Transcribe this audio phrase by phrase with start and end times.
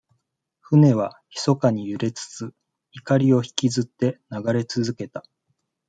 [0.61, 2.55] 船は、ひそかに揺れつつ、
[3.05, 5.23] 錨をひきずって流れつづけた。